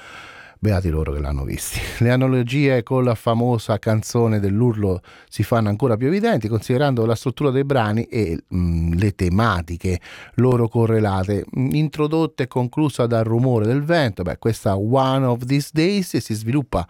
Beati 0.59 0.89
loro 0.89 1.11
che 1.11 1.19
l'hanno 1.19 1.43
visti. 1.43 1.79
Le 2.03 2.11
analogie 2.11 2.83
con 2.83 3.03
la 3.03 3.15
famosa 3.15 3.77
canzone 3.79 4.39
dell'urlo 4.39 5.01
si 5.29 5.43
fanno 5.43 5.69
ancora 5.69 5.97
più 5.97 6.07
evidenti 6.07 6.47
considerando 6.47 7.05
la 7.05 7.15
struttura 7.15 7.51
dei 7.51 7.63
brani 7.63 8.03
e 8.03 8.43
mh, 8.47 8.95
le 8.95 9.15
tematiche 9.15 9.99
loro 10.35 10.67
correlate, 10.67 11.45
mh, 11.49 11.75
introdotta 11.75 12.43
e 12.43 12.47
conclusa 12.47 13.05
dal 13.05 13.23
rumore 13.23 13.65
del 13.65 13.83
vento. 13.83 14.23
Beh, 14.23 14.37
questa 14.37 14.75
One 14.75 15.25
of 15.25 15.45
These 15.45 15.69
Days 15.73 16.17
si 16.17 16.33
sviluppa 16.33 16.87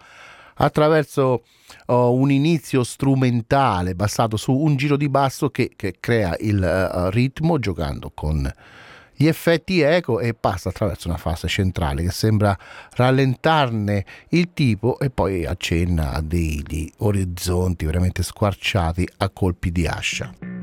attraverso 0.58 1.42
oh, 1.86 2.14
un 2.14 2.30
inizio 2.30 2.82
strumentale 2.84 3.94
basato 3.94 4.36
su 4.36 4.52
un 4.52 4.76
giro 4.76 4.96
di 4.96 5.08
basso 5.08 5.50
che, 5.50 5.72
che 5.76 5.96
crea 6.00 6.34
il 6.40 6.62
eh, 6.62 7.10
ritmo 7.10 7.58
giocando 7.58 8.10
con 8.14 8.50
gli 9.16 9.26
effetti 9.26 9.80
eco 9.80 10.20
e 10.20 10.34
passa 10.34 10.68
attraverso 10.68 11.08
una 11.08 11.16
fase 11.16 11.48
centrale 11.48 12.02
che 12.02 12.10
sembra 12.10 12.56
rallentarne 12.92 14.04
il 14.28 14.50
tipo 14.52 14.98
e 14.98 15.10
poi 15.10 15.46
accenna 15.46 16.12
a 16.12 16.20
degli 16.20 16.90
orizzonti 16.98 17.86
veramente 17.86 18.22
squarciati 18.22 19.08
a 19.18 19.30
colpi 19.30 19.72
di 19.72 19.86
ascia. 19.86 20.55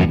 you. 0.00 0.05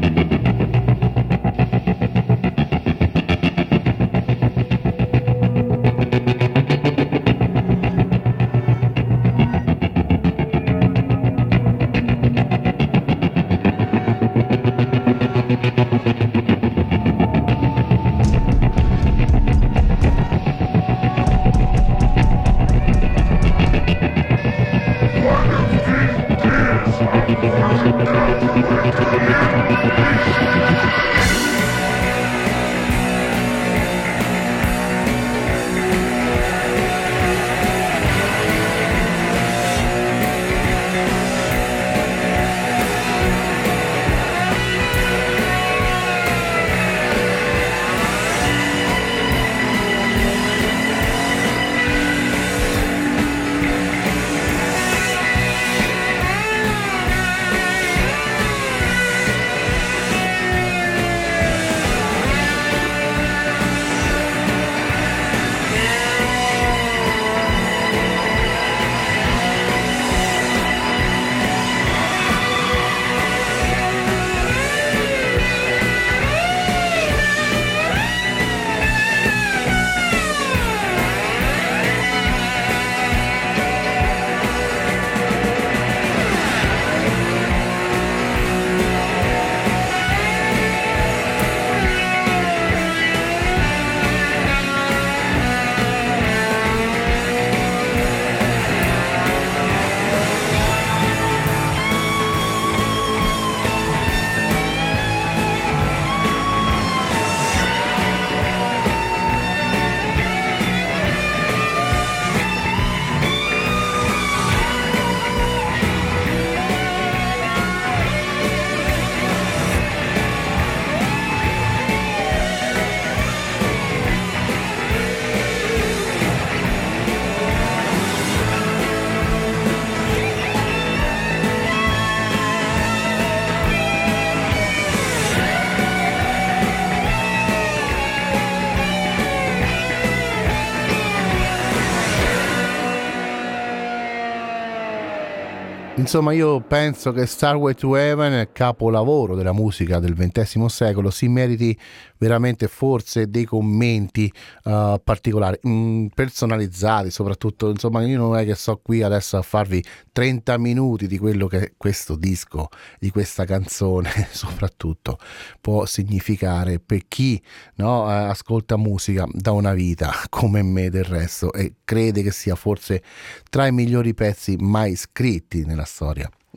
Insomma, 146.06 146.34
io 146.34 146.62
penso 146.62 147.12
che 147.12 147.26
Starway 147.26 147.74
to 147.74 147.96
Heaven, 147.96 148.50
capolavoro 148.52 149.34
della 149.34 149.54
musica 149.54 149.98
del 149.98 150.14
XX 150.14 150.66
secolo, 150.66 151.10
si 151.10 151.28
meriti 151.28 151.76
veramente 152.18 152.68
forse 152.68 153.30
dei 153.30 153.46
commenti 153.46 154.32
uh, 154.66 155.02
particolari, 155.04 155.60
mm, 155.68 156.08
personalizzati 156.14 157.10
soprattutto. 157.10 157.70
Insomma, 157.70 158.04
io 158.04 158.18
non 158.18 158.38
è 158.38 158.46
che 158.46 158.54
sto 158.54 158.78
qui 158.78 159.02
adesso 159.02 159.38
a 159.38 159.42
farvi 159.42 159.84
30 160.12 160.58
minuti 160.60 161.08
di 161.08 161.18
quello 161.18 161.48
che 161.48 161.74
questo 161.76 162.16
disco, 162.16 162.70
di 163.00 163.10
questa 163.10 163.46
canzone 163.46 164.10
soprattutto 164.32 165.18
può 165.60 165.86
significare 165.86 166.80
per 166.80 167.08
chi 167.08 167.42
no, 167.76 168.06
ascolta 168.06 168.78
musica 168.78 169.26
da 169.32 169.52
una 169.52 169.74
vita 169.74 170.14
come 170.30 170.62
me 170.62 170.90
del 170.90 171.04
resto 171.04 171.52
e 171.52 171.76
crede 171.84 172.22
che 172.22 172.32
sia 172.32 172.56
forse 172.56 173.02
tra 173.50 173.66
i 173.68 173.72
migliori 173.72 174.14
pezzi 174.14 174.56
mai 174.60 174.96
scritti 174.96 175.66
nella 175.66 175.84
storia. 175.84 176.05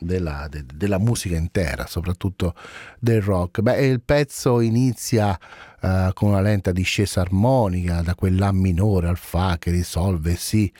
Della, 0.01 0.47
de, 0.49 0.65
della, 0.73 0.99
musica 0.99 1.37
intera, 1.37 1.87
soprattutto 1.87 2.55
del 3.01 3.21
rock. 3.21 3.63
Beh, 3.63 3.85
il 3.85 4.01
pezzo 4.01 4.61
inizia 4.61 5.37
uh, 5.81 6.13
con 6.13 6.29
una 6.29 6.41
lenta 6.41 6.71
discesa 6.71 7.21
armonica 7.21 8.01
da 8.03 8.15
quel 8.15 8.37
La 8.37 8.53
minore 8.53 9.09
al 9.09 9.17
Fa 9.17 9.57
che 9.59 9.73
risolve 9.73 10.37
sì 10.37 10.73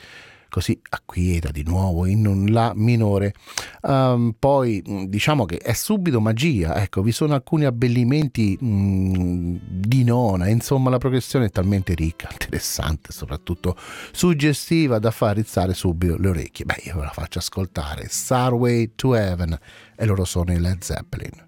così 0.49 0.81
acquieta 0.89 1.51
di 1.51 1.63
nuovo 1.65 2.07
in 2.07 2.27
un 2.27 2.47
La 2.47 2.73
minore. 2.75 3.35
Um, 3.83 4.35
poi 4.39 4.83
diciamo 5.07 5.45
che 5.45 5.59
è 5.59 5.73
subito 5.73 6.21
magia, 6.21 6.81
ecco, 6.83 7.03
vi 7.03 7.13
sono 7.13 7.35
alcuni 7.35 7.65
abbellimenti 7.65 8.59
mm, 8.63 9.57
di 9.63 10.05
nona, 10.05 10.49
insomma 10.49 10.91
la 10.91 10.99
progressione 10.99 11.47
è 11.47 11.51
talmente 11.51 11.95
ricca, 11.95 12.29
interessante, 12.33 13.13
soprattutto 13.13 13.77
suggestiva 14.13 14.99
da 14.99 15.11
far 15.11 15.37
rizzare 15.37 15.75
subito 15.75 16.17
le 16.17 16.29
orecchie. 16.29 16.65
Beh, 16.65 16.83
io 16.85 16.97
ve 16.97 17.03
la 17.03 17.11
faccio 17.11 17.39
ascoltare. 17.39 18.07
Starway 18.09 18.93
to 18.95 19.15
Heaven 19.15 19.59
e 19.97 20.07
loro 20.07 20.25
sono 20.25 20.53
i 20.53 20.59
Led 20.59 20.83
Zeppelin. 20.83 21.48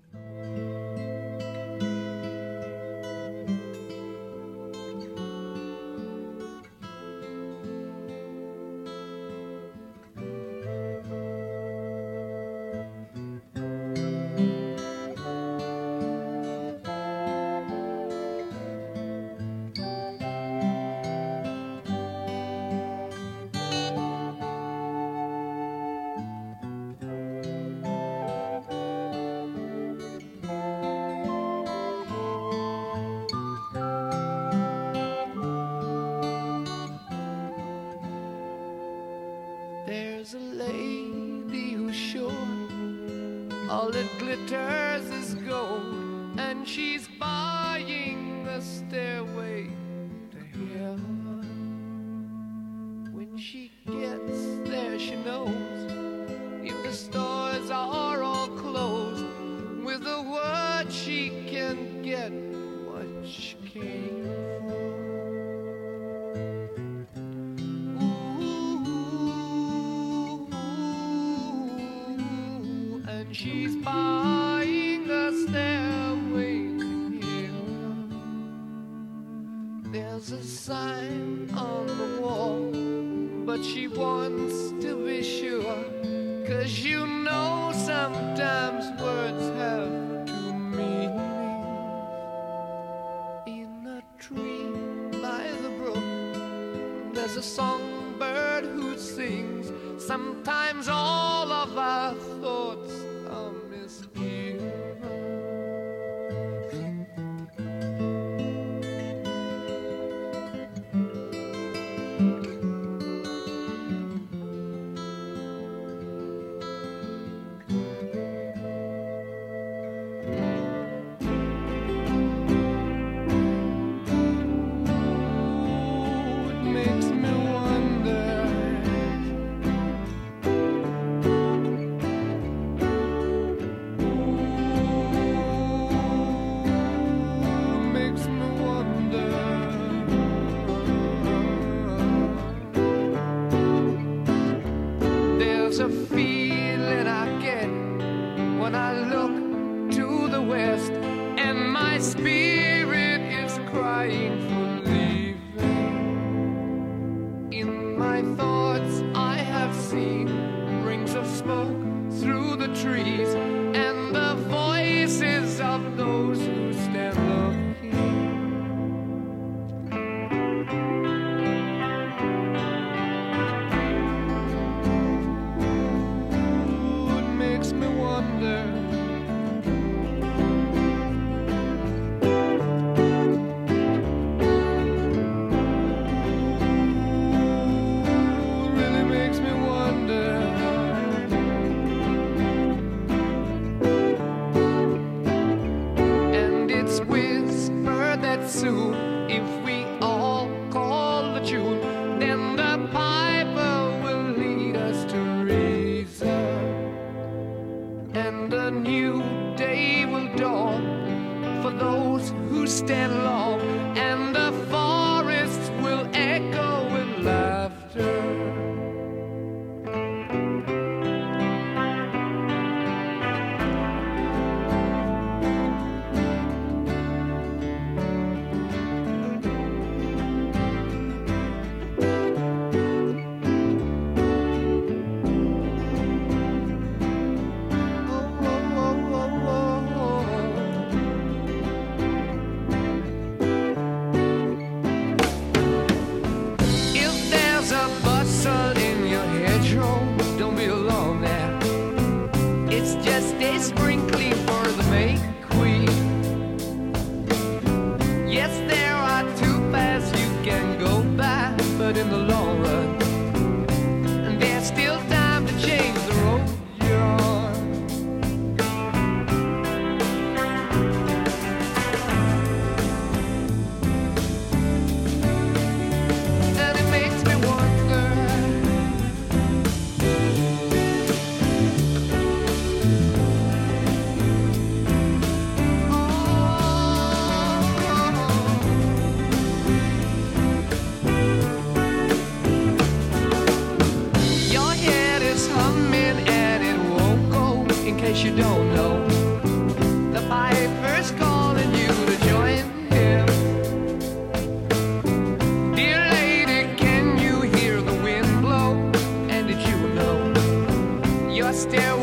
still 311.60 311.99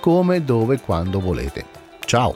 come, 0.00 0.42
dove, 0.44 0.80
quando 0.80 1.20
volete. 1.20 1.64
Ciao! 2.04 2.34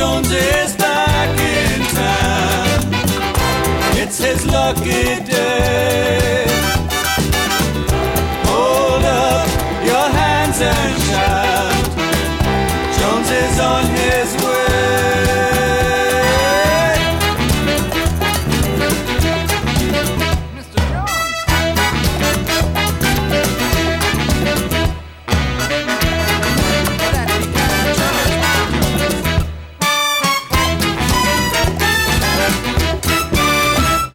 Jones 0.00 0.32
is 0.32 0.74
back 0.76 1.28
in 1.38 1.80
town. 1.94 2.80
It's 4.00 4.16
his 4.16 4.46
lucky 4.46 5.22
day. 5.26 5.49